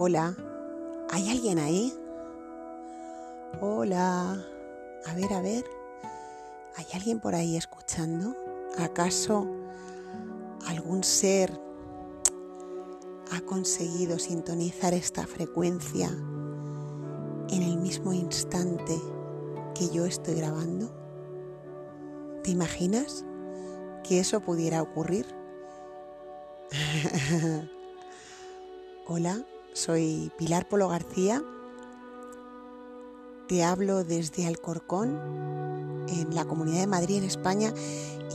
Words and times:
Hola, 0.00 0.32
¿hay 1.10 1.28
alguien 1.28 1.58
ahí? 1.58 1.92
Hola, 3.60 4.40
a 5.04 5.14
ver, 5.16 5.32
a 5.32 5.42
ver, 5.42 5.64
¿hay 6.76 6.86
alguien 6.94 7.18
por 7.18 7.34
ahí 7.34 7.56
escuchando? 7.56 8.32
¿Acaso 8.78 9.48
algún 10.68 11.02
ser 11.02 11.50
ha 13.32 13.40
conseguido 13.40 14.20
sintonizar 14.20 14.94
esta 14.94 15.26
frecuencia 15.26 16.06
en 16.06 17.62
el 17.64 17.78
mismo 17.78 18.12
instante 18.12 18.96
que 19.74 19.90
yo 19.90 20.06
estoy 20.06 20.34
grabando? 20.34 20.94
¿Te 22.44 22.52
imaginas 22.52 23.24
que 24.04 24.20
eso 24.20 24.38
pudiera 24.38 24.80
ocurrir? 24.80 25.26
Hola, 29.08 29.44
soy 29.78 30.32
Pilar 30.36 30.68
Polo 30.68 30.88
García. 30.88 31.44
Te 33.46 33.62
hablo 33.62 34.02
desde 34.02 34.44
Alcorcón, 34.44 35.16
en 36.08 36.34
la 36.34 36.44
Comunidad 36.46 36.80
de 36.80 36.86
Madrid, 36.88 37.18
en 37.18 37.24
España, 37.24 37.72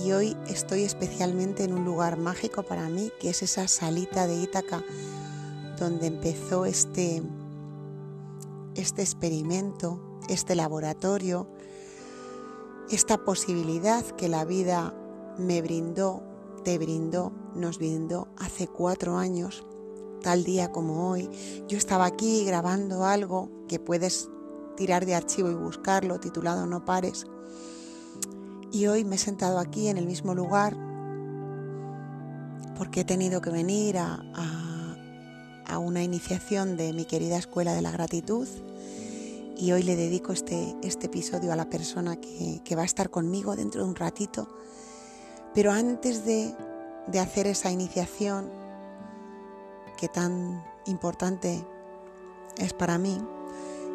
y 0.04 0.14
hoy 0.14 0.38
estoy 0.48 0.84
especialmente 0.84 1.66
en 1.66 1.74
un 1.74 1.84
lugar 1.84 2.18
mágico 2.18 2.64
para 2.64 2.88
mí, 2.88 3.12
que 3.20 3.32
es 3.32 3.44
esa 3.44 3.68
salita 3.68 4.26
de 4.26 4.38
Ítaca, 4.38 4.84
donde 5.78 6.08
empezó 6.08 6.66
este, 6.66 7.22
este 8.76 9.02
experimento, 9.02 10.00
este 10.30 10.56
laboratorio, 10.56 11.50
esta 12.90 13.18
posibilidad 13.18 14.06
que 14.16 14.30
la 14.30 14.46
vida 14.46 14.94
me 15.38 15.62
brindó, 15.62 16.24
te 16.64 16.78
brindó, 16.78 17.34
nos 17.54 17.80
brindó 17.80 18.30
hace 18.38 18.68
cuatro 18.68 19.18
años 19.18 19.66
tal 20.24 20.44
día 20.44 20.72
como 20.72 21.12
hoy, 21.12 21.30
yo 21.68 21.78
estaba 21.78 22.06
aquí 22.06 22.44
grabando 22.46 23.06
algo 23.06 23.52
que 23.68 23.78
puedes 23.78 24.30
tirar 24.76 25.06
de 25.06 25.14
archivo 25.14 25.52
y 25.52 25.54
buscarlo, 25.54 26.20
titulado 26.20 26.66
No 26.66 26.84
pares. 26.84 27.28
Y 28.72 28.88
hoy 28.88 29.04
me 29.04 29.18
he 29.18 29.20
sentado 29.20 29.60
aquí 29.60 29.90
en 29.90 29.98
el 29.98 30.08
mismo 30.08 30.34
lugar 30.34 30.76
porque 32.76 33.02
he 33.02 33.06
tenido 33.06 33.40
que 33.40 33.52
venir 33.52 34.00
a, 34.00 34.20
una 35.78 36.04
iniciación 36.04 36.78
de 36.78 36.94
mi 36.94 37.04
querida 37.04 37.38
Escuela 37.38 37.74
de 37.74 37.82
la 37.82 37.92
Gratitud 37.92 38.48
y 39.58 39.72
hoy 39.72 39.82
le 39.82 39.96
dedico 39.96 40.32
este, 40.32 40.76
este 40.84 41.08
episodio 41.08 41.52
a 41.52 41.56
la 41.56 41.68
persona 41.70 42.16
que, 42.16 42.62
que, 42.64 42.76
va 42.76 42.84
a 42.84 42.86
estar 42.86 43.10
conmigo 43.10 43.56
dentro 43.56 43.84
de 43.84 43.90
un 43.90 43.96
ratito. 43.96 44.48
Pero 45.56 45.72
antes 45.72 46.26
de, 46.26 46.54
de 47.08 47.20
hacer 47.20 47.48
esa 47.48 47.72
iniciación, 47.72 48.52
que 49.98 50.08
tan 50.08 50.64
importante 50.86 51.66
es 52.58 52.74
para 52.74 52.98
mí, 52.98 53.18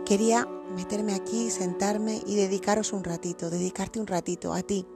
quería 0.05 0.46
meterme 0.74 1.14
aquí, 1.14 1.50
sentarme 1.50 2.22
y 2.27 2.36
dedicaros 2.36 2.92
un 2.92 3.05
ratito, 3.05 3.50
dedicarte 3.50 4.00
un 4.00 4.06
ratito 4.06 4.52
a 4.52 4.62
ti, 4.62 4.86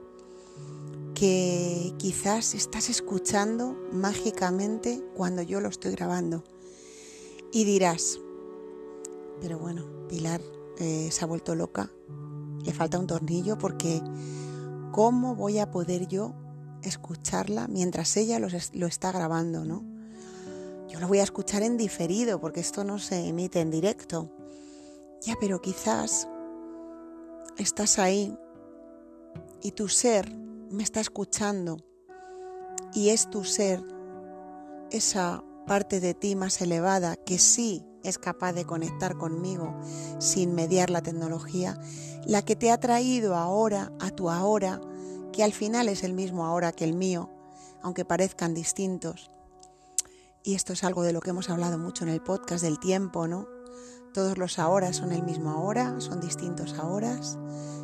que 1.13 1.93
quizás 1.97 2.53
estás 2.53 2.89
escuchando 2.89 3.77
mágicamente 3.91 5.03
cuando 5.15 5.41
yo 5.41 5.61
lo 5.61 5.69
estoy 5.69 5.91
grabando. 5.91 6.43
Y 7.51 7.65
dirás, 7.65 8.19
pero 9.39 9.59
bueno, 9.59 9.85
Pilar 10.09 10.41
eh, 10.79 11.09
se 11.11 11.23
ha 11.23 11.27
vuelto 11.27 11.55
loca, 11.55 11.91
le 12.63 12.73
falta 12.73 12.97
un 12.97 13.07
tornillo 13.07 13.57
porque 13.57 14.01
¿cómo 14.91 15.35
voy 15.35 15.59
a 15.59 15.69
poder 15.69 16.07
yo 16.07 16.33
escucharla 16.81 17.67
mientras 17.67 18.17
ella 18.17 18.39
lo, 18.39 18.47
lo 18.73 18.87
está 18.87 19.11
grabando, 19.11 19.65
no? 19.65 19.92
Yo 20.93 20.99
lo 20.99 21.07
voy 21.07 21.17
a 21.17 21.23
escuchar 21.23 21.63
en 21.63 21.75
diferido 21.75 22.39
porque 22.39 22.59
esto 22.59 22.83
no 22.83 22.99
se 22.99 23.27
emite 23.27 23.59
en 23.59 23.71
directo. 23.71 24.29
Ya, 25.23 25.33
pero 25.41 25.59
quizás 25.59 26.27
estás 27.57 27.97
ahí 27.97 28.37
y 29.63 29.71
tu 29.71 29.89
ser 29.89 30.31
me 30.69 30.83
está 30.83 30.99
escuchando 30.99 31.77
y 32.93 33.09
es 33.09 33.27
tu 33.27 33.43
ser, 33.43 33.81
esa 34.91 35.43
parte 35.65 35.99
de 35.99 36.13
ti 36.13 36.35
más 36.35 36.61
elevada 36.61 37.15
que 37.15 37.39
sí 37.39 37.83
es 38.03 38.19
capaz 38.19 38.53
de 38.53 38.65
conectar 38.65 39.17
conmigo 39.17 39.75
sin 40.19 40.53
mediar 40.53 40.91
la 40.91 41.01
tecnología, 41.01 41.75
la 42.23 42.43
que 42.43 42.55
te 42.55 42.69
ha 42.69 42.79
traído 42.79 43.35
ahora 43.35 43.91
a 43.99 44.11
tu 44.11 44.29
ahora, 44.29 44.79
que 45.31 45.43
al 45.43 45.53
final 45.53 45.89
es 45.89 46.03
el 46.03 46.13
mismo 46.13 46.45
ahora 46.45 46.71
que 46.71 46.83
el 46.83 46.93
mío, 46.93 47.31
aunque 47.81 48.05
parezcan 48.05 48.53
distintos. 48.53 49.31
Y 50.43 50.55
esto 50.55 50.73
es 50.73 50.83
algo 50.83 51.03
de 51.03 51.13
lo 51.13 51.21
que 51.21 51.29
hemos 51.29 51.49
hablado 51.49 51.77
mucho 51.77 52.03
en 52.03 52.09
el 52.09 52.21
podcast 52.21 52.63
del 52.63 52.77
tiempo, 52.77 53.27
¿no? 53.29 53.47
Todos 54.13 54.37
los 54.37 54.59
ahora 54.59 54.91
son 54.91 55.13
el 55.13 55.23
mismo 55.23 55.51
ahora, 55.51 55.99
son 56.01 56.19
distintos 56.19 56.73
ahora. 56.73 57.17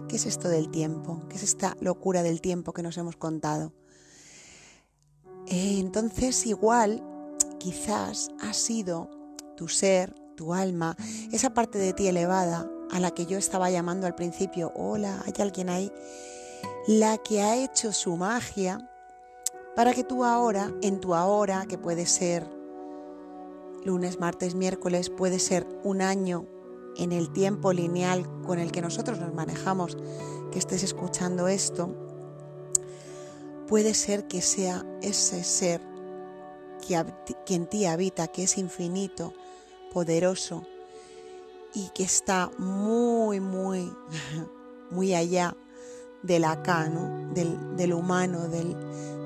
¿Qué 0.09 0.17
es 0.17 0.25
esto 0.25 0.49
del 0.49 0.69
tiempo? 0.69 1.21
¿Qué 1.29 1.37
es 1.37 1.43
esta 1.43 1.77
locura 1.79 2.21
del 2.21 2.41
tiempo 2.41 2.73
que 2.73 2.83
nos 2.83 2.97
hemos 2.97 3.15
contado? 3.15 3.71
Eh, 5.47 5.79
entonces, 5.79 6.45
igual, 6.45 7.01
quizás 7.59 8.29
ha 8.41 8.53
sido 8.53 9.09
tu 9.55 9.69
ser, 9.69 10.13
tu 10.35 10.53
alma, 10.53 10.97
esa 11.31 11.53
parte 11.53 11.77
de 11.77 11.93
ti 11.93 12.07
elevada 12.07 12.69
a 12.91 12.99
la 12.99 13.11
que 13.11 13.25
yo 13.25 13.37
estaba 13.37 13.71
llamando 13.71 14.05
al 14.05 14.15
principio, 14.15 14.73
hola, 14.75 15.23
hay 15.25 15.33
alguien 15.39 15.69
ahí, 15.69 15.91
la 16.87 17.17
que 17.19 17.41
ha 17.41 17.55
hecho 17.55 17.93
su 17.93 18.17
magia 18.17 18.88
para 19.79 19.93
que 19.93 20.03
tú 20.03 20.25
ahora, 20.25 20.73
en 20.81 20.99
tu 20.99 21.15
ahora, 21.15 21.65
que 21.65 21.77
puede 21.77 22.05
ser 22.05 22.45
lunes, 23.85 24.19
martes, 24.19 24.53
miércoles, 24.53 25.09
puede 25.09 25.39
ser 25.39 25.65
un 25.85 26.01
año 26.01 26.45
en 26.97 27.13
el 27.13 27.31
tiempo 27.31 27.71
lineal 27.71 28.27
con 28.45 28.59
el 28.59 28.73
que 28.73 28.81
nosotros 28.81 29.19
nos 29.19 29.33
manejamos, 29.33 29.97
que 30.51 30.59
estés 30.59 30.83
escuchando 30.83 31.47
esto, 31.47 31.95
puede 33.69 33.93
ser 33.93 34.27
que 34.27 34.41
sea 34.41 34.85
ese 35.01 35.45
ser 35.45 35.79
que, 36.85 37.55
en 37.55 37.65
ti 37.65 37.85
habita, 37.85 38.27
que 38.27 38.43
es 38.43 38.57
infinito, 38.57 39.31
poderoso 39.93 40.63
y 41.73 41.87
que 41.91 42.03
está 42.03 42.51
muy, 42.57 43.39
muy, 43.39 43.93
muy 44.91 45.13
allá 45.13 45.55
del 46.21 46.43
acá, 46.43 46.89
¿no? 46.89 47.33
del 47.33 47.93
humano, 47.93 48.49
del, 48.49 48.75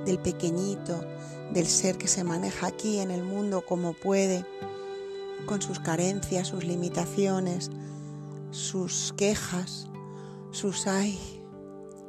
del 0.05 0.19
pequeñito, 0.19 1.03
del 1.53 1.67
ser 1.67 1.97
que 1.97 2.07
se 2.07 2.23
maneja 2.23 2.67
aquí 2.67 2.99
en 2.99 3.11
el 3.11 3.23
mundo 3.23 3.63
como 3.65 3.93
puede, 3.93 4.45
con 5.45 5.61
sus 5.61 5.79
carencias, 5.79 6.47
sus 6.47 6.63
limitaciones, 6.63 7.69
sus 8.51 9.13
quejas, 9.17 9.87
sus 10.51 10.87
ay, 10.87 11.19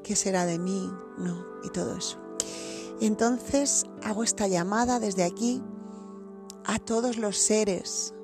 ¿qué 0.02 0.16
será 0.16 0.46
de 0.46 0.58
mí? 0.58 0.90
No, 1.18 1.44
y 1.64 1.70
todo 1.70 1.96
eso. 1.96 2.18
Entonces 3.00 3.84
hago 4.02 4.22
esta 4.22 4.46
llamada 4.46 5.00
desde 5.00 5.24
aquí 5.24 5.62
a 6.64 6.78
todos 6.78 7.18
los 7.18 7.36
seres 7.36 8.14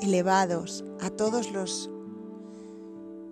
elevados, 0.00 0.84
a 1.00 1.10
todos 1.10 1.52
los 1.52 1.90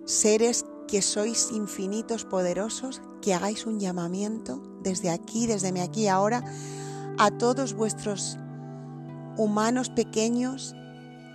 seres 0.05 0.65
que 0.87 1.01
sois 1.01 1.51
infinitos, 1.51 2.25
poderosos, 2.25 3.01
que 3.21 3.33
hagáis 3.33 3.65
un 3.65 3.79
llamamiento 3.79 4.61
desde 4.81 5.09
aquí, 5.09 5.47
desde 5.47 5.71
mi 5.71 5.81
aquí 5.81 6.07
ahora, 6.07 6.43
a 7.17 7.31
todos 7.31 7.73
vuestros 7.73 8.37
humanos 9.37 9.89
pequeños 9.89 10.75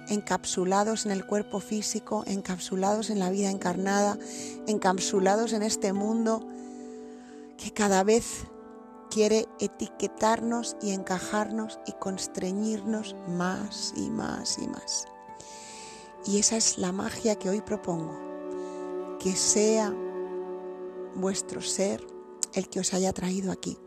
encapsulados 0.08 1.06
en 1.06 1.12
el 1.12 1.26
cuerpo 1.26 1.60
físico, 1.60 2.24
encapsulados 2.26 3.10
en 3.10 3.18
la 3.18 3.30
vida 3.30 3.50
encarnada, 3.50 4.18
encapsulados 4.66 5.52
en 5.52 5.62
este 5.62 5.92
mundo 5.92 6.46
que 7.56 7.72
cada 7.72 8.04
vez 8.04 8.46
quiere 9.10 9.46
etiquetarnos 9.60 10.76
y 10.82 10.90
encajarnos 10.90 11.81
y 11.87 11.92
constreñirnos 11.92 13.16
más 13.28 13.94
y 13.96 14.10
más 14.10 14.58
y 14.58 14.69
más. 14.69 15.06
Y 16.26 16.38
esa 16.38 16.56
es 16.56 16.78
la 16.78 16.92
magia 16.92 17.37
que 17.37 17.49
hoy 17.49 17.60
propongo 17.60 18.16
que 19.20 19.34
sea 19.34 19.92
vuestro 21.14 21.62
ser 21.62 22.15
el 22.54 22.69
que 22.69 22.81
os 22.81 22.94
haya 22.94 23.12
traído 23.12 23.52
aquí. 23.52 23.78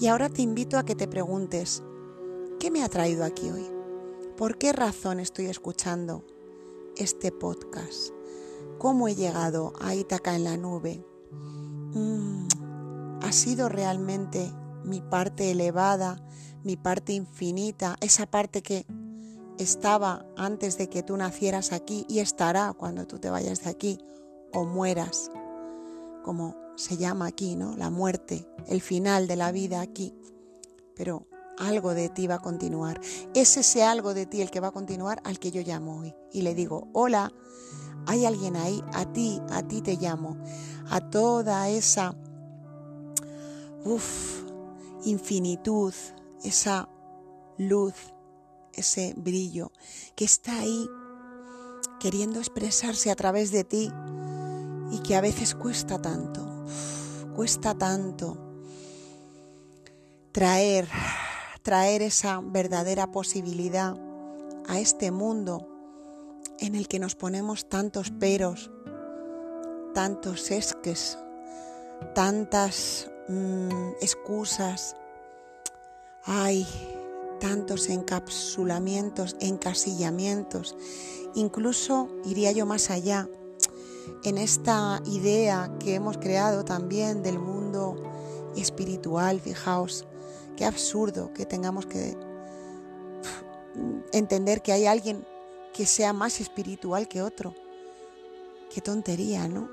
Y 0.00 0.06
ahora 0.06 0.28
te 0.28 0.42
invito 0.42 0.78
a 0.78 0.84
que 0.84 0.94
te 0.94 1.08
preguntes, 1.08 1.82
¿qué 2.58 2.70
me 2.70 2.82
ha 2.82 2.88
traído 2.88 3.24
aquí 3.24 3.50
hoy? 3.50 3.66
¿Por 4.36 4.58
qué 4.58 4.72
razón 4.72 5.20
estoy 5.20 5.46
escuchando 5.46 6.24
este 6.96 7.32
podcast? 7.32 8.10
¿Cómo 8.78 9.08
he 9.08 9.14
llegado 9.14 9.72
a 9.80 9.94
Ítaca 9.94 10.34
en 10.34 10.44
la 10.44 10.56
nube? 10.56 11.04
Mm, 11.32 12.48
¿Ha 13.22 13.32
sido 13.32 13.68
realmente 13.68 14.52
mi 14.84 15.00
parte 15.00 15.50
elevada, 15.50 16.22
mi 16.62 16.76
parte 16.76 17.12
infinita, 17.12 17.96
esa 18.00 18.26
parte 18.26 18.62
que 18.62 18.86
estaba 19.58 20.26
antes 20.36 20.76
de 20.76 20.88
que 20.88 21.02
tú 21.02 21.16
nacieras 21.16 21.72
aquí 21.72 22.04
y 22.08 22.18
estará 22.18 22.74
cuando 22.74 23.06
tú 23.06 23.18
te 23.18 23.30
vayas 23.30 23.64
de 23.64 23.70
aquí? 23.70 23.98
o 24.56 24.64
mueras, 24.64 25.30
como 26.24 26.56
se 26.76 26.96
llama 26.96 27.26
aquí, 27.26 27.56
¿no? 27.56 27.76
La 27.76 27.90
muerte, 27.90 28.46
el 28.66 28.80
final 28.80 29.26
de 29.26 29.36
la 29.36 29.52
vida 29.52 29.80
aquí. 29.80 30.14
Pero 30.94 31.26
algo 31.58 31.94
de 31.94 32.08
ti 32.08 32.26
va 32.26 32.36
a 32.36 32.42
continuar. 32.42 33.00
Es 33.34 33.56
ese 33.56 33.82
algo 33.82 34.14
de 34.14 34.26
ti 34.26 34.42
el 34.42 34.50
que 34.50 34.60
va 34.60 34.68
a 34.68 34.72
continuar 34.72 35.20
al 35.24 35.38
que 35.38 35.50
yo 35.50 35.62
llamo 35.62 36.00
hoy. 36.00 36.14
Y 36.32 36.42
le 36.42 36.54
digo, 36.54 36.88
hola, 36.92 37.32
hay 38.06 38.24
alguien 38.24 38.56
ahí, 38.56 38.82
a 38.92 39.04
ti, 39.12 39.40
a 39.50 39.62
ti 39.62 39.82
te 39.82 39.96
llamo, 39.96 40.36
a 40.88 41.00
toda 41.10 41.68
esa 41.68 42.14
uf, 43.84 44.44
infinitud, 45.04 45.92
esa 46.42 46.88
luz, 47.58 47.94
ese 48.72 49.14
brillo 49.16 49.72
que 50.14 50.24
está 50.24 50.60
ahí 50.60 50.88
queriendo 51.98 52.38
expresarse 52.38 53.10
a 53.10 53.16
través 53.16 53.50
de 53.50 53.64
ti 53.64 53.90
y 54.92 54.98
que 55.00 55.16
a 55.16 55.20
veces 55.20 55.54
cuesta 55.54 56.00
tanto, 56.00 56.46
cuesta 57.34 57.76
tanto 57.76 58.38
traer, 60.32 60.88
traer 61.62 62.02
esa 62.02 62.40
verdadera 62.42 63.10
posibilidad 63.10 63.96
a 64.68 64.78
este 64.78 65.10
mundo 65.10 65.68
en 66.58 66.74
el 66.74 66.88
que 66.88 66.98
nos 66.98 67.14
ponemos 67.14 67.68
tantos 67.68 68.10
peros, 68.10 68.70
tantos 69.94 70.50
esques, 70.50 71.18
tantas 72.14 73.10
mm, 73.28 73.90
excusas, 74.00 74.96
hay 76.24 76.66
tantos 77.40 77.88
encapsulamientos, 77.88 79.36
encasillamientos, 79.40 80.76
incluso 81.34 82.08
iría 82.24 82.52
yo 82.52 82.66
más 82.66 82.90
allá 82.90 83.28
en 84.24 84.38
esta 84.38 85.00
idea 85.06 85.70
que 85.78 85.94
hemos 85.94 86.18
creado 86.18 86.64
también 86.64 87.22
del 87.22 87.38
mundo 87.38 87.96
espiritual, 88.56 89.40
fijaos, 89.40 90.06
qué 90.56 90.64
absurdo 90.64 91.32
que 91.32 91.46
tengamos 91.46 91.86
que 91.86 92.16
entender 94.12 94.62
que 94.62 94.72
hay 94.72 94.86
alguien 94.86 95.26
que 95.72 95.86
sea 95.86 96.12
más 96.12 96.40
espiritual 96.40 97.06
que 97.08 97.22
otro. 97.22 97.54
Qué 98.72 98.80
tontería, 98.80 99.46
¿no? 99.48 99.68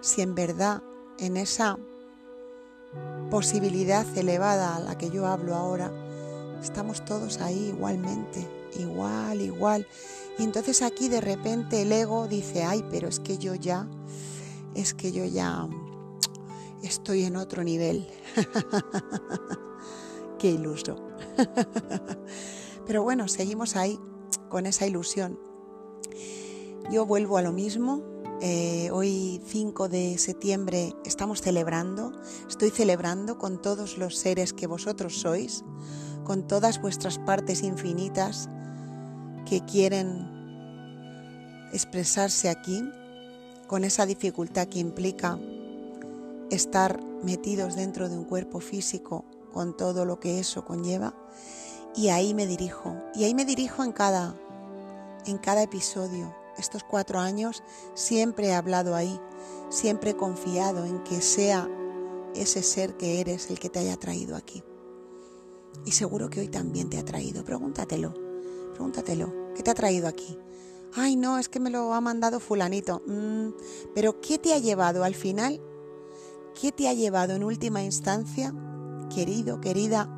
Si 0.00 0.22
en 0.22 0.34
verdad 0.34 0.82
en 1.18 1.36
esa 1.36 1.78
posibilidad 3.30 4.06
elevada 4.16 4.76
a 4.76 4.80
la 4.80 4.96
que 4.96 5.10
yo 5.10 5.26
hablo 5.26 5.54
ahora, 5.54 5.92
estamos 6.62 7.04
todos 7.04 7.40
ahí 7.40 7.68
igualmente, 7.68 8.48
igual, 8.78 9.40
igual. 9.42 9.86
Y 10.40 10.42
entonces 10.42 10.80
aquí 10.80 11.10
de 11.10 11.20
repente 11.20 11.82
el 11.82 11.92
ego 11.92 12.26
dice, 12.26 12.64
ay, 12.64 12.82
pero 12.90 13.08
es 13.08 13.20
que 13.20 13.36
yo 13.36 13.54
ya, 13.54 13.86
es 14.74 14.94
que 14.94 15.12
yo 15.12 15.26
ya 15.26 15.68
estoy 16.82 17.24
en 17.24 17.36
otro 17.36 17.62
nivel. 17.62 18.08
Qué 20.38 20.48
iluso. 20.48 20.96
pero 22.86 23.02
bueno, 23.02 23.28
seguimos 23.28 23.76
ahí 23.76 24.00
con 24.48 24.64
esa 24.64 24.86
ilusión. 24.86 25.38
Yo 26.90 27.04
vuelvo 27.04 27.36
a 27.36 27.42
lo 27.42 27.52
mismo. 27.52 28.02
Eh, 28.40 28.88
hoy 28.92 29.42
5 29.44 29.90
de 29.90 30.16
septiembre 30.16 30.94
estamos 31.04 31.42
celebrando, 31.42 32.12
estoy 32.48 32.70
celebrando 32.70 33.36
con 33.36 33.60
todos 33.60 33.98
los 33.98 34.16
seres 34.16 34.54
que 34.54 34.66
vosotros 34.66 35.20
sois, 35.20 35.64
con 36.24 36.48
todas 36.48 36.80
vuestras 36.80 37.18
partes 37.18 37.62
infinitas 37.62 38.48
que 39.44 39.64
quieren 39.64 40.28
expresarse 41.72 42.48
aquí, 42.48 42.82
con 43.66 43.84
esa 43.84 44.04
dificultad 44.04 44.66
que 44.66 44.80
implica 44.80 45.38
estar 46.50 47.00
metidos 47.22 47.76
dentro 47.76 48.08
de 48.08 48.18
un 48.18 48.24
cuerpo 48.24 48.58
físico 48.58 49.24
con 49.52 49.76
todo 49.76 50.04
lo 50.04 50.18
que 50.18 50.40
eso 50.40 50.64
conlleva 50.64 51.14
y 51.94 52.08
ahí 52.08 52.34
me 52.34 52.46
dirijo. 52.46 52.96
Y 53.14 53.24
ahí 53.24 53.34
me 53.34 53.44
dirijo 53.44 53.84
en 53.84 53.92
cada, 53.92 54.36
en 55.26 55.38
cada 55.38 55.62
episodio. 55.62 56.34
Estos 56.58 56.84
cuatro 56.84 57.20
años 57.20 57.62
siempre 57.94 58.48
he 58.48 58.54
hablado 58.54 58.94
ahí, 58.94 59.18
siempre 59.70 60.10
he 60.10 60.16
confiado 60.16 60.84
en 60.84 61.02
que 61.04 61.20
sea 61.20 61.68
ese 62.34 62.62
ser 62.62 62.96
que 62.96 63.20
eres 63.20 63.50
el 63.50 63.58
que 63.58 63.70
te 63.70 63.78
haya 63.78 63.96
traído 63.96 64.36
aquí. 64.36 64.62
Y 65.84 65.92
seguro 65.92 66.28
que 66.28 66.40
hoy 66.40 66.48
también 66.48 66.90
te 66.90 66.98
ha 66.98 67.04
traído. 67.04 67.44
Pregúntatelo, 67.44 68.14
pregúntatelo. 68.80 69.52
¿Qué 69.54 69.62
te 69.62 69.70
ha 69.70 69.74
traído 69.74 70.08
aquí? 70.08 70.38
Ay, 70.94 71.14
no, 71.14 71.38
es 71.38 71.50
que 71.50 71.60
me 71.60 71.68
lo 71.68 71.92
ha 71.92 72.00
mandado 72.00 72.40
fulanito. 72.40 73.02
Mm, 73.06 73.50
pero 73.94 74.22
¿qué 74.22 74.38
te 74.38 74.54
ha 74.54 74.58
llevado 74.58 75.04
al 75.04 75.14
final? 75.14 75.60
¿Qué 76.58 76.72
te 76.72 76.88
ha 76.88 76.94
llevado 76.94 77.34
en 77.34 77.44
última 77.44 77.82
instancia, 77.82 78.54
querido, 79.14 79.60
querida, 79.60 80.16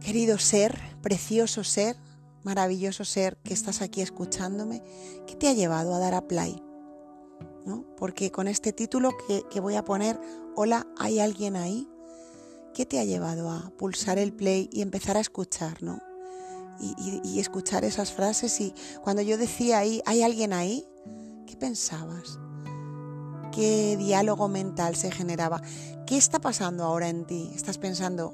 Querido 0.00 0.36
ser, 0.38 0.80
precioso 1.00 1.62
ser, 1.62 1.96
maravilloso 2.42 3.04
ser 3.04 3.36
que 3.44 3.54
estás 3.54 3.82
aquí 3.82 4.00
escuchándome, 4.00 4.82
¿qué 5.28 5.36
te 5.36 5.48
ha 5.48 5.52
llevado 5.52 5.94
a 5.94 6.00
dar 6.00 6.14
a 6.14 6.26
play? 6.26 6.60
¿No? 7.64 7.84
Porque 7.96 8.32
con 8.32 8.48
este 8.48 8.72
título 8.72 9.10
que, 9.28 9.60
voy 9.60 9.76
a 9.76 9.84
poner, 9.84 10.18
Hola, 10.56 10.88
¿hay 10.98 11.20
alguien 11.20 11.54
ahí? 11.54 11.88
¿Qué 12.74 12.84
te 12.84 12.98
ha 12.98 13.04
llevado 13.04 13.48
a 13.48 13.70
pulsar 13.78 14.18
el 14.18 14.32
play 14.32 14.68
y 14.72 14.82
empezar 14.82 15.16
a 15.16 15.20
escuchar, 15.20 15.84
¿no? 15.84 16.00
Y, 16.82 17.38
escuchar 17.38 17.84
esas 17.84 18.12
frases 18.12 18.60
y 18.60 18.74
cuando 19.02 19.22
yo 19.22 19.38
decía 19.38 19.78
ahí, 19.78 20.02
¿hay 20.04 20.22
alguien 20.22 20.52
ahí? 20.52 20.84
¿Qué 21.46 21.56
pensabas? 21.56 22.40
¿Qué 23.52 23.96
diálogo 23.96 24.48
mental 24.48 24.96
se 24.96 25.10
generaba? 25.10 25.62
¿Qué 26.06 26.16
está 26.16 26.40
pasando 26.40 26.84
ahora 26.84 27.08
en 27.08 27.24
ti? 27.24 27.52
¿Estás 27.54 27.78
pensando, 27.78 28.32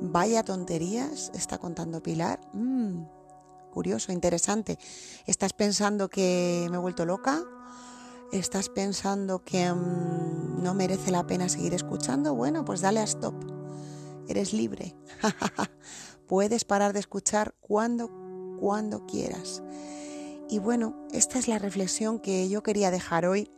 Vaya 0.00 0.44
tonterías 0.44 1.30
está 1.34 1.58
contando 1.58 2.02
Pilar. 2.02 2.40
Mm, 2.52 3.04
curioso, 3.72 4.12
interesante. 4.12 4.78
¿Estás 5.26 5.52
pensando 5.52 6.08
que 6.08 6.66
me 6.70 6.76
he 6.76 6.80
vuelto 6.80 7.04
loca? 7.04 7.42
¿Estás 8.32 8.68
pensando 8.68 9.42
que 9.44 9.72
mm, 9.72 10.62
no 10.62 10.74
merece 10.74 11.10
la 11.10 11.26
pena 11.26 11.48
seguir 11.48 11.74
escuchando? 11.74 12.34
Bueno, 12.34 12.64
pues 12.64 12.80
dale 12.80 13.00
a 13.00 13.04
stop. 13.04 13.34
Eres 14.28 14.52
libre. 14.52 14.94
Puedes 16.26 16.64
parar 16.64 16.92
de 16.92 17.00
escuchar 17.00 17.54
cuando, 17.60 18.10
cuando 18.60 19.06
quieras. 19.06 19.62
Y 20.48 20.58
bueno, 20.58 21.06
esta 21.12 21.38
es 21.38 21.48
la 21.48 21.58
reflexión 21.58 22.18
que 22.18 22.48
yo 22.48 22.62
quería 22.62 22.90
dejar 22.90 23.26
hoy 23.26 23.50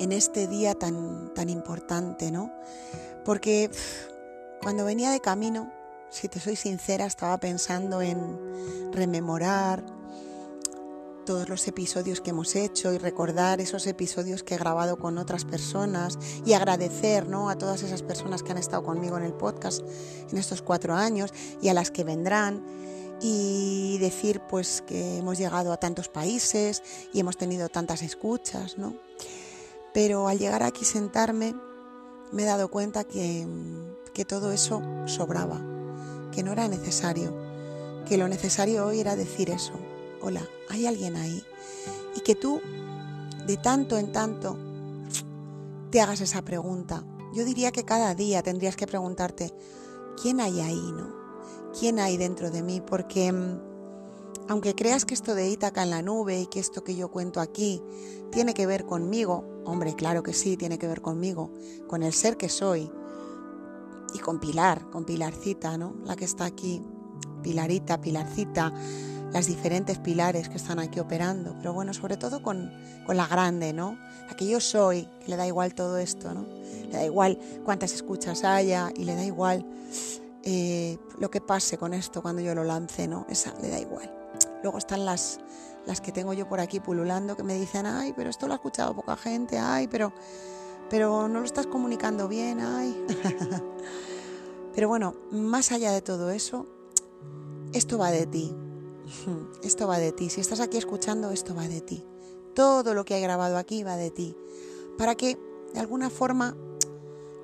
en 0.00 0.12
este 0.12 0.46
día 0.46 0.74
tan, 0.74 1.32
tan 1.34 1.50
importante, 1.50 2.30
¿no? 2.30 2.52
Porque 3.24 3.70
cuando 4.62 4.84
venía 4.84 5.10
de 5.10 5.20
camino, 5.20 5.72
si 6.10 6.28
te 6.28 6.40
soy 6.40 6.56
sincera, 6.56 7.06
estaba 7.06 7.38
pensando 7.38 8.00
en 8.00 8.92
rememorar 8.92 9.84
todos 11.28 11.50
los 11.50 11.68
episodios 11.68 12.22
que 12.22 12.30
hemos 12.30 12.56
hecho 12.56 12.90
y 12.94 12.96
recordar 12.96 13.60
esos 13.60 13.86
episodios 13.86 14.42
que 14.42 14.54
he 14.54 14.58
grabado 14.58 14.96
con 14.96 15.18
otras 15.18 15.44
personas 15.44 16.18
y 16.46 16.54
agradecer 16.54 17.28
¿no? 17.28 17.50
a 17.50 17.58
todas 17.58 17.82
esas 17.82 18.00
personas 18.00 18.42
que 18.42 18.52
han 18.52 18.56
estado 18.56 18.82
conmigo 18.82 19.18
en 19.18 19.24
el 19.24 19.34
podcast 19.34 19.82
en 20.32 20.38
estos 20.38 20.62
cuatro 20.62 20.94
años 20.94 21.34
y 21.60 21.68
a 21.68 21.74
las 21.74 21.90
que 21.90 22.02
vendrán 22.02 22.64
y 23.20 23.98
decir 23.98 24.40
pues 24.48 24.82
que 24.86 25.18
hemos 25.18 25.36
llegado 25.36 25.70
a 25.70 25.76
tantos 25.76 26.08
países 26.08 26.82
y 27.12 27.20
hemos 27.20 27.36
tenido 27.36 27.68
tantas 27.68 28.00
escuchas, 28.00 28.78
¿no? 28.78 28.94
Pero 29.92 30.28
al 30.28 30.38
llegar 30.38 30.62
aquí 30.62 30.86
sentarme 30.86 31.54
me 32.32 32.44
he 32.44 32.46
dado 32.46 32.70
cuenta 32.70 33.04
que 33.04 33.46
que 34.14 34.24
todo 34.24 34.50
eso 34.50 34.82
sobraba, 35.04 35.60
que 36.32 36.42
no 36.42 36.52
era 36.52 36.68
necesario, 36.68 37.36
que 38.08 38.16
lo 38.16 38.28
necesario 38.28 38.86
hoy 38.86 39.00
era 39.00 39.14
decir 39.14 39.50
eso, 39.50 39.74
hola, 40.28 40.46
¿hay 40.68 40.86
alguien 40.86 41.16
ahí? 41.16 41.42
Y 42.14 42.20
que 42.20 42.34
tú, 42.34 42.60
de 43.46 43.56
tanto 43.56 43.96
en 43.96 44.12
tanto, 44.12 44.58
te 45.90 46.02
hagas 46.02 46.20
esa 46.20 46.42
pregunta. 46.42 47.02
Yo 47.32 47.46
diría 47.46 47.72
que 47.72 47.86
cada 47.86 48.14
día 48.14 48.42
tendrías 48.42 48.76
que 48.76 48.86
preguntarte, 48.86 49.54
¿quién 50.20 50.40
hay 50.40 50.60
ahí, 50.60 50.92
no? 50.92 51.14
¿Quién 51.78 51.98
hay 51.98 52.18
dentro 52.18 52.50
de 52.50 52.62
mí? 52.62 52.82
Porque 52.82 53.32
mm, 53.32 53.58
aunque 54.50 54.74
creas 54.74 55.06
que 55.06 55.14
esto 55.14 55.34
de 55.34 55.48
Ítaca 55.48 55.82
en 55.82 55.88
la 55.88 56.02
nube 56.02 56.38
y 56.42 56.46
que 56.46 56.60
esto 56.60 56.84
que 56.84 56.94
yo 56.94 57.10
cuento 57.10 57.40
aquí 57.40 57.82
tiene 58.30 58.52
que 58.52 58.66
ver 58.66 58.84
conmigo, 58.84 59.62
hombre, 59.64 59.94
claro 59.94 60.22
que 60.22 60.34
sí, 60.34 60.58
tiene 60.58 60.78
que 60.78 60.88
ver 60.88 61.00
conmigo, 61.00 61.54
con 61.86 62.02
el 62.02 62.12
ser 62.12 62.36
que 62.36 62.50
soy, 62.50 62.92
y 64.12 64.18
con 64.18 64.40
Pilar, 64.40 64.90
con 64.90 65.06
Pilarcita, 65.06 65.78
¿no? 65.78 65.94
La 66.04 66.16
que 66.16 66.26
está 66.26 66.44
aquí, 66.44 66.82
Pilarita, 67.42 67.98
Pilarcita, 67.98 68.74
las 69.32 69.46
diferentes 69.46 69.98
pilares 69.98 70.48
que 70.48 70.56
están 70.56 70.78
aquí 70.78 71.00
operando, 71.00 71.54
pero 71.58 71.72
bueno, 71.72 71.92
sobre 71.92 72.16
todo 72.16 72.42
con, 72.42 72.72
la 73.08 73.26
grande, 73.26 73.72
¿no? 73.72 73.98
La 74.28 74.36
que 74.36 74.46
yo 74.46 74.60
soy, 74.60 75.08
que 75.20 75.28
le 75.28 75.36
da 75.36 75.46
igual 75.46 75.74
todo 75.74 75.98
esto, 75.98 76.32
¿no? 76.34 76.46
Le 76.88 76.92
da 76.92 77.04
igual 77.04 77.38
cuántas 77.64 77.92
escuchas 77.92 78.44
haya 78.44 78.90
y 78.94 79.04
le 79.04 79.14
da 79.14 79.24
igual 79.24 79.64
eh, 80.42 80.98
lo 81.18 81.30
que 81.30 81.40
pase 81.40 81.78
con 81.78 81.94
esto 81.94 82.22
cuando 82.22 82.42
yo 82.42 82.54
lo 82.54 82.64
lance, 82.64 83.08
¿no? 83.08 83.26
Esa 83.28 83.54
le 83.60 83.68
da 83.68 83.78
igual. 83.78 84.12
Luego 84.62 84.78
están 84.78 85.04
las, 85.04 85.40
las 85.86 86.00
que 86.00 86.12
tengo 86.12 86.32
yo 86.32 86.48
por 86.48 86.60
aquí 86.60 86.80
pululando 86.80 87.36
que 87.36 87.42
me 87.42 87.54
dicen, 87.54 87.86
ay, 87.86 88.12
pero 88.16 88.30
esto 88.30 88.46
lo 88.46 88.52
ha 88.54 88.56
escuchado 88.56 88.94
poca 88.94 89.16
gente, 89.16 89.58
ay, 89.58 89.88
pero 89.88 90.12
pero 90.90 91.28
no 91.28 91.40
lo 91.40 91.44
estás 91.44 91.66
comunicando 91.66 92.28
bien, 92.28 92.60
ay. 92.60 93.04
Pero 94.74 94.88
bueno, 94.88 95.14
más 95.32 95.72
allá 95.72 95.92
de 95.92 96.02
todo 96.02 96.30
eso, 96.30 96.66
esto 97.72 97.98
va 97.98 98.10
de 98.10 98.26
ti. 98.26 98.54
Esto 99.62 99.86
va 99.86 99.98
de 99.98 100.12
ti. 100.12 100.30
Si 100.30 100.40
estás 100.40 100.60
aquí 100.60 100.76
escuchando, 100.76 101.30
esto 101.30 101.54
va 101.54 101.68
de 101.68 101.80
ti. 101.80 102.04
Todo 102.54 102.94
lo 102.94 103.04
que 103.04 103.18
he 103.18 103.20
grabado 103.20 103.56
aquí 103.56 103.82
va 103.82 103.96
de 103.96 104.10
ti. 104.10 104.36
Para 104.96 105.14
que, 105.14 105.38
de 105.72 105.80
alguna 105.80 106.10
forma, 106.10 106.56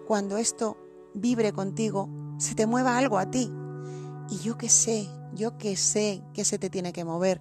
cuando 0.06 0.36
esto 0.36 0.76
vibre 1.14 1.52
contigo, 1.52 2.08
se 2.38 2.54
te 2.54 2.66
mueva 2.66 2.98
algo 2.98 3.18
a 3.18 3.30
ti. 3.30 3.50
Y 4.30 4.38
yo 4.38 4.58
que 4.58 4.68
sé, 4.68 5.08
yo 5.34 5.58
que 5.58 5.76
sé 5.76 6.22
que 6.32 6.44
se 6.44 6.58
te 6.58 6.70
tiene 6.70 6.92
que 6.92 7.04
mover. 7.04 7.40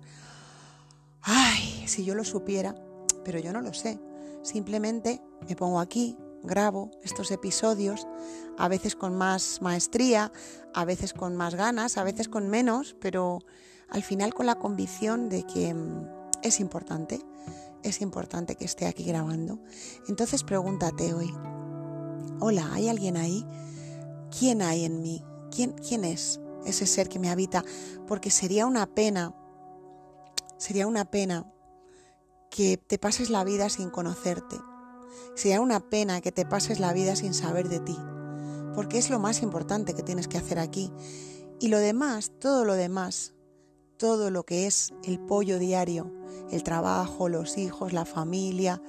Ay, 1.21 1.83
si 1.87 2.03
yo 2.03 2.15
lo 2.15 2.23
supiera, 2.23 2.75
pero 3.23 3.39
yo 3.39 3.53
no 3.53 3.61
lo 3.61 3.73
sé. 3.73 3.99
Simplemente 4.43 5.21
me 5.47 5.55
pongo 5.55 5.79
aquí, 5.79 6.17
grabo 6.43 6.91
estos 7.01 7.31
episodios, 7.31 8.05
a 8.57 8.67
veces 8.67 8.95
con 8.95 9.15
más 9.17 9.61
maestría, 9.61 10.31
a 10.73 10.85
veces 10.85 11.13
con 11.13 11.35
más 11.35 11.55
ganas, 11.55 11.97
a 11.97 12.03
veces 12.03 12.27
con 12.27 12.49
menos, 12.49 12.95
pero 12.99 13.39
al 13.93 14.03
final 14.03 14.33
con 14.33 14.45
la 14.45 14.55
convicción 14.55 15.29
de 15.29 15.43
que 15.43 15.73
mm, 15.73 16.09
es 16.41 16.59
importante, 16.59 17.21
es 17.83 18.01
importante 18.01 18.55
que 18.55 18.65
esté 18.65 18.85
aquí 18.85 19.05
grabando. 19.05 19.59
Entonces 20.09 20.43
pregúntate 20.43 21.13
hoy, 21.13 21.33
hola, 22.41 22.69
¿hay 22.73 22.89
alguien 22.89 23.15
ahí? 23.15 23.45
¿Quién 24.37 24.61
hay 24.61 24.83
en 24.83 25.01
mí? 25.01 25.23
¿Quién, 25.49 25.71
quién 25.73 26.03
es 26.03 26.41
ese 26.65 26.85
ser 26.85 27.07
que 27.07 27.19
me 27.19 27.29
habita? 27.29 27.63
Porque 28.07 28.29
sería 28.29 28.65
una 28.65 28.85
pena, 28.87 29.33
sería 30.57 30.87
una 30.87 31.05
pena 31.05 31.45
que 32.49 32.75
te 32.75 32.97
pases 32.97 33.29
la 33.29 33.45
vida 33.45 33.69
sin 33.69 33.89
conocerte 33.89 34.57
Sería 35.35 35.61
una 35.61 35.79
pena 35.79 36.21
que 36.21 36.31
te 36.31 36.45
pases 36.45 36.79
la 36.79 36.93
vida 36.93 37.15
sin 37.15 37.33
saber 37.33 37.67
de 37.67 37.79
ti, 37.79 37.97
porque 38.75 38.99
es 38.99 39.09
lo 39.09 39.19
más 39.19 39.41
importante 39.41 39.93
que 39.93 40.03
tienes 40.03 40.27
que 40.27 40.37
hacer 40.37 40.59
aquí. 40.59 40.91
Y 41.59 41.69
lo 41.69 41.79
demás, 41.79 42.31
todo 42.39 42.65
lo 42.65 42.75
demás, 42.75 43.33
todo 43.97 44.29
lo 44.31 44.43
que 44.43 44.67
es 44.67 44.93
el 45.03 45.19
pollo 45.19 45.59
diario, 45.59 46.11
el 46.51 46.63
trabajo, 46.63 47.29
los 47.29 47.57
hijos, 47.57 47.93
la 47.93 48.05
familia, 48.05 48.81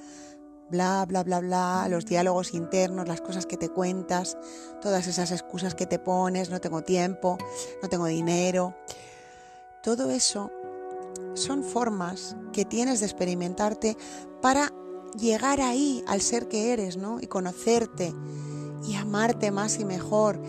bla, 0.69 1.05
bla, 1.07 1.23
bla, 1.23 1.39
bla, 1.39 1.87
los 1.89 2.05
diálogos 2.05 2.53
internos, 2.53 3.07
las 3.07 3.21
cosas 3.21 3.45
que 3.45 3.57
te 3.57 3.69
cuentas, 3.69 4.37
todas 4.81 5.07
esas 5.07 5.31
excusas 5.31 5.75
que 5.75 5.85
te 5.85 5.99
pones, 5.99 6.49
no 6.49 6.59
tengo 6.59 6.81
tiempo, 6.81 7.37
no 7.81 7.89
tengo 7.89 8.05
dinero. 8.05 8.75
Todo 9.83 10.09
eso 10.09 10.51
son 11.33 11.63
formas 11.63 12.35
que 12.51 12.65
tienes 12.65 12.99
de 12.99 13.05
experimentarte 13.05 13.97
para 14.41 14.73
llegar 15.17 15.61
ahí 15.61 16.03
al 16.07 16.21
ser 16.21 16.47
que 16.47 16.73
eres, 16.73 16.97
¿no? 16.97 17.19
Y 17.21 17.27
conocerte 17.27 18.13
y 18.87 18.95
amarte 18.95 19.51
más 19.51 19.79
y 19.79 19.85
mejor 19.85 20.41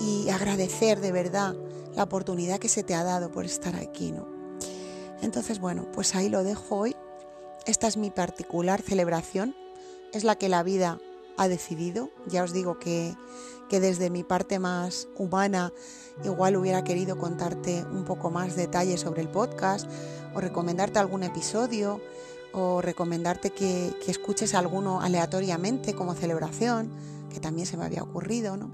y 0.00 0.28
agradecer 0.28 1.00
de 1.00 1.12
verdad 1.12 1.54
la 1.94 2.04
oportunidad 2.04 2.58
que 2.58 2.68
se 2.68 2.82
te 2.82 2.94
ha 2.94 3.04
dado 3.04 3.30
por 3.30 3.44
estar 3.44 3.76
aquí, 3.76 4.12
¿no? 4.12 4.26
Entonces, 5.22 5.58
bueno, 5.58 5.86
pues 5.92 6.14
ahí 6.14 6.28
lo 6.28 6.44
dejo 6.44 6.76
hoy. 6.76 6.96
Esta 7.66 7.86
es 7.86 7.96
mi 7.96 8.10
particular 8.10 8.82
celebración, 8.82 9.56
es 10.12 10.24
la 10.24 10.36
que 10.36 10.48
la 10.48 10.62
vida 10.62 10.98
ha 11.36 11.48
decidido. 11.48 12.10
Ya 12.26 12.44
os 12.44 12.52
digo 12.52 12.78
que, 12.78 13.16
que 13.68 13.80
desde 13.80 14.10
mi 14.10 14.22
parte 14.22 14.58
más 14.58 15.08
humana 15.16 15.72
igual 16.24 16.56
hubiera 16.56 16.84
querido 16.84 17.16
contarte 17.16 17.84
un 17.90 18.04
poco 18.04 18.30
más 18.30 18.56
detalles 18.56 19.00
sobre 19.00 19.22
el 19.22 19.28
podcast 19.28 19.88
o 20.34 20.40
recomendarte 20.40 20.98
algún 20.98 21.22
episodio 21.22 22.00
o 22.54 22.80
recomendarte 22.80 23.50
que, 23.50 23.92
escuches 24.06 24.54
alguno 24.54 25.00
aleatoriamente 25.00 25.94
como 25.94 26.14
celebración, 26.14 26.90
que 27.30 27.40
también 27.40 27.66
se 27.66 27.76
me 27.76 27.84
había 27.84 28.02
ocurrido, 28.02 28.56
¿no? 28.56 28.70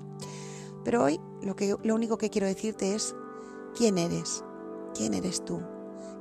Pero 0.85 1.05
hoy 1.05 1.21
lo, 1.43 1.57
que, 1.57 1.77
lo 1.83 1.95
único 1.95 2.19
que 2.19 2.31
quiero 2.31 2.47
decirte 2.47 2.95
es 2.95 3.15
quién 3.77 3.99
eres, 3.99 4.45
quién 4.95 5.15
eres 5.15 5.45
tú, 5.45 5.61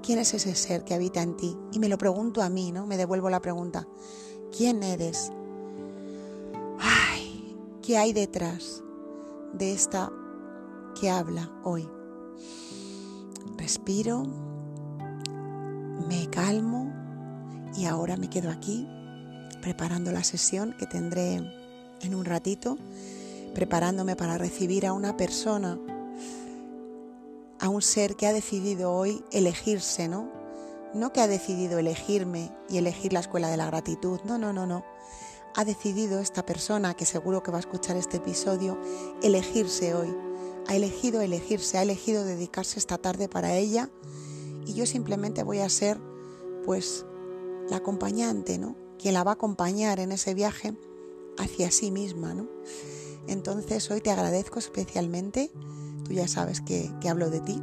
quién 0.03 0.19
es 0.19 0.33
ese 0.33 0.55
ser 0.55 0.83
que 0.83 0.93
habita 0.93 1.21
en 1.21 1.37
ti. 1.37 1.57
Y 1.71 1.79
me 1.79 1.89
lo 1.89 1.97
pregunto 1.97 2.41
a 2.41 2.49
mí, 2.49 2.71
¿no? 2.71 2.85
Me 2.85 2.97
devuelvo 2.97 3.29
la 3.29 3.41
pregunta, 3.41 3.87
¿quién 4.55 4.83
eres? 4.83 5.31
Ay, 6.79 7.57
¿qué 7.81 7.97
hay 7.97 8.13
detrás 8.13 8.83
de 9.53 9.73
esta 9.73 10.11
que 10.99 11.09
habla 11.09 11.51
hoy? 11.63 11.87
Respiro, 13.57 14.23
me 16.07 16.29
calmo 16.29 16.93
y 17.75 17.85
ahora 17.85 18.17
me 18.17 18.29
quedo 18.29 18.49
aquí 18.49 18.87
preparando 19.61 20.11
la 20.11 20.23
sesión 20.23 20.75
que 20.77 20.85
tendré 20.85 21.35
en 22.01 22.15
un 22.15 22.25
ratito, 22.25 22.77
preparándome 23.49 24.15
para 24.15 24.37
recibir 24.37 24.85
a 24.85 24.93
una 24.93 25.17
persona, 25.17 25.79
a 27.59 27.69
un 27.69 27.81
ser 27.81 28.15
que 28.15 28.27
ha 28.27 28.33
decidido 28.33 28.93
hoy 28.93 29.23
elegirse, 29.31 30.07
¿no? 30.07 30.31
No 30.93 31.13
que 31.13 31.21
ha 31.21 31.27
decidido 31.27 31.77
elegirme 31.77 32.51
y 32.69 32.77
elegir 32.77 33.13
la 33.13 33.19
escuela 33.19 33.49
de 33.49 33.57
la 33.57 33.67
gratitud, 33.67 34.19
no, 34.25 34.37
no, 34.37 34.53
no, 34.53 34.65
no. 34.65 34.83
Ha 35.55 35.65
decidido 35.65 36.19
esta 36.19 36.45
persona, 36.45 36.93
que 36.93 37.05
seguro 37.05 37.43
que 37.43 37.51
va 37.51 37.57
a 37.57 37.61
escuchar 37.61 37.97
este 37.97 38.17
episodio, 38.17 38.79
elegirse 39.21 39.93
hoy. 39.93 40.15
Ha 40.67 40.75
elegido 40.75 41.21
elegirse, 41.21 41.77
ha 41.77 41.83
elegido 41.83 42.23
dedicarse 42.23 42.79
esta 42.79 42.97
tarde 42.97 43.27
para 43.27 43.55
ella 43.55 43.89
y 44.65 44.73
yo 44.73 44.85
simplemente 44.85 45.43
voy 45.43 45.59
a 45.59 45.69
ser 45.69 45.99
pues 46.65 47.05
la 47.69 47.77
acompañante, 47.77 48.57
¿no? 48.57 48.75
Quien 48.99 49.15
la 49.15 49.23
va 49.23 49.31
a 49.31 49.33
acompañar 49.35 49.99
en 49.99 50.11
ese 50.11 50.33
viaje 50.33 50.75
hacia 51.37 51.71
sí 51.71 51.89
misma, 51.91 52.33
¿no? 52.33 52.47
Entonces 53.29 53.89
hoy 53.91 54.01
te 54.01 54.09
agradezco 54.09 54.57
especialmente, 54.57 55.51
tú 56.03 56.13
ya 56.13 56.27
sabes 56.27 56.61
que, 56.61 56.91
hablo 57.07 57.29
de 57.29 57.39
ti, 57.41 57.61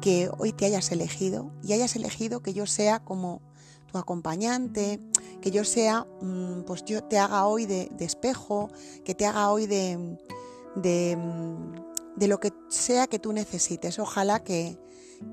que 0.00 0.28
hoy 0.38 0.52
te 0.52 0.66
hayas 0.66 0.90
elegido 0.90 1.52
y 1.62 1.72
hayas 1.72 1.94
elegido 1.94 2.42
que 2.42 2.52
yo 2.52 2.66
sea 2.66 3.04
como 3.04 3.40
tu 3.86 3.98
acompañante, 3.98 4.98
que 5.40 5.52
yo 5.52 5.64
sea, 5.64 6.06
mm, 6.20 6.62
pues 6.62 6.84
yo 6.84 7.04
te 7.04 7.18
haga 7.18 7.46
hoy 7.46 7.66
de, 7.66 7.90
espejo, 8.00 8.70
que 9.04 9.14
te 9.14 9.24
haga 9.24 9.52
hoy 9.52 9.66
de, 9.66 10.18
de, 10.74 11.16
mm, 11.16 12.18
de, 12.18 12.26
lo 12.26 12.40
que 12.40 12.52
sea 12.68 13.06
que 13.06 13.20
tú 13.20 13.32
necesites. 13.32 14.00
Ojalá 14.00 14.42
que, 14.42 14.78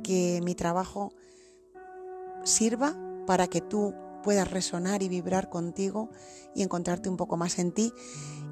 que 0.03 0.41
mi 0.44 0.53
trabajo 0.53 1.12
sirva 2.44 2.96
para 3.25 3.48
que 3.48 3.62
tú 3.62 3.96
puedas 4.24 4.50
resonar 4.50 5.01
y 5.01 5.10
vibrar 5.10 5.50
contigo 5.50 6.10
y 6.53 6.62
encontrarte 6.62 7.10
un 7.10 7.18
poco 7.18 7.38
más 7.38 7.58
en 7.60 7.72
ti. 7.72 7.91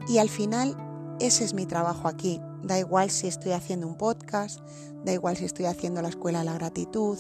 Y 0.08 0.20
al 0.20 0.30
final 0.30 0.76
ese 1.20 1.44
es 1.44 1.54
mi 1.54 1.66
trabajo 1.66 2.08
aquí. 2.08 2.42
Da 2.64 2.80
igual 2.80 3.10
si 3.10 3.28
estoy 3.28 3.52
haciendo 3.52 3.88
un 3.88 3.98
podcast, 3.98 4.60
da 5.04 5.14
igual 5.14 5.38
si 5.38 5.46
estoy 5.46 5.66
haciendo 5.66 6.02
la 6.02 6.10
escuela 6.10 6.40
de 6.40 6.46
la 6.46 6.54
gratitud, 6.54 7.18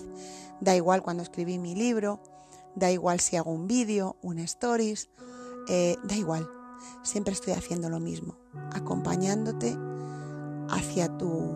da 0.62 0.76
igual 0.76 1.04
cuando 1.04 1.24
escribí 1.24 1.58
mi 1.58 1.76
libro, 1.76 2.22
da 2.76 2.92
igual 2.92 3.20
si 3.20 3.36
hago 3.38 3.52
un 3.52 3.68
vídeo, 3.68 4.18
un 4.22 4.40
stories, 4.40 5.10
eh, 5.70 5.98
da 6.04 6.16
igual. 6.16 6.50
Siempre 7.04 7.34
estoy 7.34 7.54
haciendo 7.54 7.90
lo 7.90 8.00
mismo, 8.00 8.38
acompañándote 8.72 9.78
hacia 10.70 11.18
tu, 11.18 11.56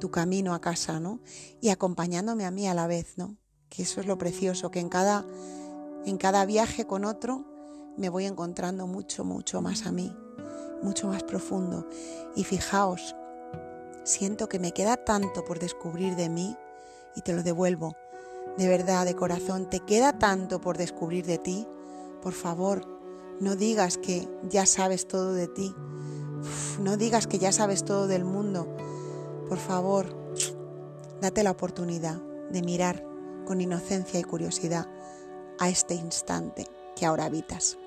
tu 0.00 0.10
camino 0.10 0.54
a 0.54 0.60
casa, 0.60 1.00
¿no? 1.00 1.20
Y 1.60 1.70
acompañándome 1.70 2.44
a 2.44 2.50
mí 2.50 2.68
a 2.68 2.74
la 2.74 2.86
vez, 2.86 3.16
¿no? 3.16 3.36
que 3.68 3.82
eso 3.82 4.00
es 4.00 4.06
lo 4.06 4.18
precioso, 4.18 4.70
que 4.70 4.80
en 4.80 4.88
cada, 4.88 5.24
en 6.04 6.16
cada 6.16 6.44
viaje 6.46 6.86
con 6.86 7.04
otro 7.04 7.44
me 7.98 8.08
voy 8.08 8.24
encontrando 8.26 8.86
mucho, 8.86 9.24
mucho 9.24 9.60
más 9.60 9.86
a 9.86 9.92
mí, 9.92 10.16
mucho 10.82 11.08
más 11.08 11.24
profundo. 11.24 11.86
Y 12.36 12.44
fijaos, 12.44 13.16
siento 14.04 14.48
que 14.48 14.58
me 14.58 14.72
queda 14.72 14.96
tanto 14.96 15.44
por 15.44 15.58
descubrir 15.58 16.14
de 16.16 16.28
mí 16.28 16.56
y 17.16 17.22
te 17.22 17.34
lo 17.34 17.42
devuelvo. 17.42 17.96
De 18.56 18.68
verdad, 18.68 19.04
de 19.04 19.14
corazón, 19.14 19.68
te 19.68 19.80
queda 19.80 20.18
tanto 20.18 20.60
por 20.60 20.78
descubrir 20.78 21.26
de 21.26 21.38
ti. 21.38 21.66
Por 22.22 22.32
favor, 22.32 22.86
no 23.40 23.56
digas 23.56 23.98
que 23.98 24.28
ya 24.48 24.64
sabes 24.64 25.06
todo 25.06 25.34
de 25.34 25.48
ti. 25.48 25.74
no 26.80 26.96
digas 26.96 27.26
que 27.26 27.38
ya 27.38 27.50
sabes 27.50 27.84
todo 27.84 28.06
del 28.06 28.24
mundo. 28.24 28.76
Por 29.48 29.58
favor, 29.58 30.06
date 31.20 31.42
la 31.42 31.50
oportunidad 31.50 32.20
de 32.50 32.62
mirar 32.62 33.04
con 33.44 33.60
inocencia 33.60 34.20
y 34.20 34.24
curiosidad 34.24 34.86
a 35.58 35.68
este 35.68 35.94
instante 35.94 36.66
que 36.94 37.06
ahora 37.06 37.24
habitas. 37.24 37.78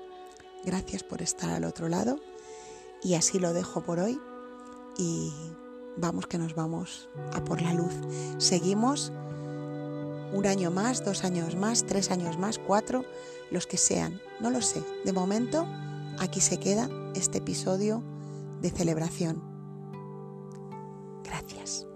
Gracias 0.64 1.02
por 1.02 1.22
estar 1.22 1.50
al 1.50 1.64
otro 1.64 1.88
lado 1.88 2.18
y 3.02 3.14
así 3.14 3.38
lo 3.38 3.52
dejo 3.52 3.82
por 3.82 3.98
hoy 3.98 4.20
y 4.96 5.32
vamos 5.96 6.26
que 6.26 6.38
nos 6.38 6.54
vamos 6.54 7.08
a 7.32 7.42
por 7.44 7.60
la 7.60 7.74
luz. 7.74 7.92
Seguimos 8.38 9.12
un 10.32 10.46
año 10.46 10.70
más, 10.70 11.04
dos 11.04 11.24
años 11.24 11.56
más, 11.56 11.84
tres 11.84 12.10
años 12.10 12.38
más, 12.38 12.58
cuatro, 12.58 13.04
los 13.50 13.66
que 13.66 13.76
sean, 13.76 14.20
no 14.40 14.50
lo 14.50 14.62
sé. 14.62 14.82
De 15.04 15.12
momento, 15.12 15.66
aquí 16.18 16.40
se 16.40 16.58
queda 16.58 16.88
este 17.14 17.38
episodio 17.38 18.02
de 18.60 18.70
celebración. 18.70 19.42
Gracias. 21.24 21.86